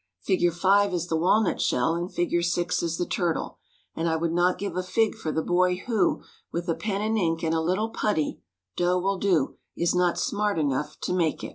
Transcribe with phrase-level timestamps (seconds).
[0.19, 0.51] Fig.
[0.51, 2.43] 5 is the walnut shell, and Fig.
[2.43, 3.59] 6 is the turtle;
[3.95, 7.19] and I would not give a fig for the boy who, with a pen and
[7.19, 8.41] ink and a little putty
[8.75, 11.49] (dough will do), is not smart enough to make it.